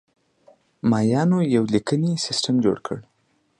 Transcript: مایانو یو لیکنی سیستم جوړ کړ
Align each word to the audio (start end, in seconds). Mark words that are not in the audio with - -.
مایانو 0.89 1.39
یو 1.55 1.63
لیکنی 1.73 2.11
سیستم 2.25 2.55
جوړ 2.65 2.77
کړ 2.85 2.97